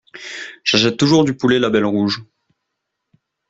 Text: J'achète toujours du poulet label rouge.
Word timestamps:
J'achète 0.63 0.97
toujours 0.97 1.25
du 1.25 1.37
poulet 1.37 1.59
label 1.59 1.85
rouge. 1.85 2.23